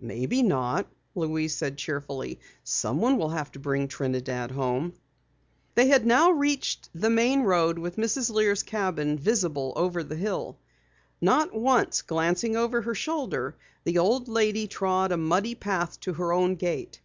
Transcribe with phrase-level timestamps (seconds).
[0.00, 2.40] "Maybe not," Louise said cheerfully.
[2.62, 4.94] "Someone will have to bring Trinidad home."
[5.74, 8.30] They had now reached the main road with Mrs.
[8.30, 10.56] Lear's cabin visible over the hill.
[11.20, 16.32] Not once glancing over her shoulder, the old lady trod a muddy path to her
[16.32, 17.02] own gate.